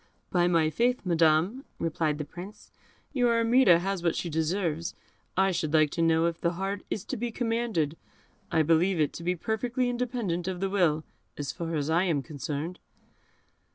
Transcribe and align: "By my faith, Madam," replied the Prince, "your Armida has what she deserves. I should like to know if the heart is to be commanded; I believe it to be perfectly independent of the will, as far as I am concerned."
"By 0.31 0.47
my 0.47 0.71
faith, 0.71 1.05
Madam," 1.05 1.63
replied 1.77 2.17
the 2.17 2.25
Prince, 2.25 2.71
"your 3.13 3.35
Armida 3.37 3.77
has 3.77 4.01
what 4.01 4.15
she 4.15 4.31
deserves. 4.31 4.95
I 5.37 5.51
should 5.51 5.75
like 5.75 5.91
to 5.91 6.01
know 6.01 6.25
if 6.25 6.41
the 6.41 6.53
heart 6.53 6.81
is 6.89 7.05
to 7.05 7.15
be 7.17 7.29
commanded; 7.29 7.95
I 8.51 8.63
believe 8.63 8.99
it 8.99 9.13
to 9.13 9.23
be 9.23 9.35
perfectly 9.35 9.89
independent 9.91 10.47
of 10.47 10.59
the 10.59 10.71
will, 10.71 11.03
as 11.37 11.51
far 11.51 11.75
as 11.75 11.87
I 11.91 12.05
am 12.05 12.23
concerned." 12.23 12.79